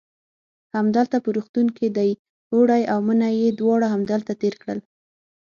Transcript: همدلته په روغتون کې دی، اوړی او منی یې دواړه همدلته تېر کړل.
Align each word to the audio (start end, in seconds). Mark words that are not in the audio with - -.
همدلته 0.75 1.17
په 1.23 1.29
روغتون 1.35 1.67
کې 1.77 1.87
دی، 1.97 2.11
اوړی 2.53 2.83
او 2.93 2.99
منی 3.07 3.33
یې 3.41 3.49
دواړه 3.59 3.87
همدلته 3.95 4.31
تېر 4.41 4.53
کړل. 4.61 4.79